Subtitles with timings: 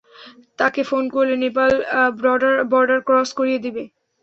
[0.59, 1.71] তাকে ফোন করলে Nepal
[2.71, 3.83] border cross করিয়ে দিবে।